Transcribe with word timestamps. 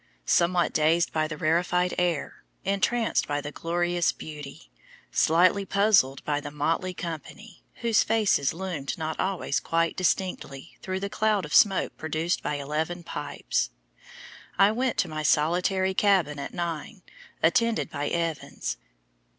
Somewhat 0.25 0.73
dazed 0.73 1.13
by 1.13 1.27
the 1.27 1.37
rarefied 1.37 1.93
air, 1.99 2.43
entranced 2.65 3.27
by 3.27 3.39
the 3.39 3.51
glorious 3.51 4.11
beauty, 4.11 4.71
slightly 5.11 5.63
puzzled 5.63 6.25
by 6.25 6.39
the 6.41 6.49
motley 6.49 6.91
company, 6.95 7.61
whose 7.81 8.01
faces 8.03 8.51
loomed 8.51 8.97
not 8.97 9.19
always 9.19 9.59
quite 9.59 9.95
distinctly 9.95 10.75
through 10.81 11.01
the 11.01 11.07
cloud 11.11 11.45
of 11.45 11.53
smoke 11.53 11.95
produced 11.97 12.41
by 12.41 12.55
eleven 12.55 13.03
pipes, 13.03 13.69
I 14.57 14.71
went 14.71 14.97
to 14.97 15.07
my 15.07 15.21
solitary 15.21 15.93
cabin 15.93 16.39
at 16.39 16.51
nine, 16.51 17.03
attended 17.43 17.91
by 17.91 18.07
Evans. 18.09 18.77